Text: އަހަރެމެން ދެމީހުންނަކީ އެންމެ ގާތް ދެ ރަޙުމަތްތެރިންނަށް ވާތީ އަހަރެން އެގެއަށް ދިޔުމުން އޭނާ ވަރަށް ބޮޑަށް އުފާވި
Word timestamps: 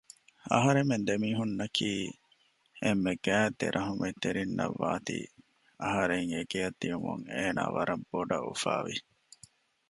އަހަރެމެން 0.51 1.05
ދެމީހުންނަކީ 1.07 1.91
އެންމެ 2.81 3.13
ގާތް 3.25 3.57
ދެ 3.59 3.67
ރަޙުމަތްތެރިންނަށް 3.75 4.77
ވާތީ 4.81 5.17
އަހަރެން 5.83 6.27
އެގެއަށް 6.35 6.77
ދިޔުމުން 6.81 7.23
އޭނާ 7.35 7.61
ވަރަށް 7.75 8.05
ބޮޑަށް 8.09 8.45
އުފާވި 8.47 8.95